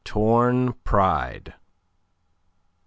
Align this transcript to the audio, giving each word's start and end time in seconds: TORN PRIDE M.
TORN 0.03 0.73
PRIDE 0.83 1.49
M. 1.49 1.53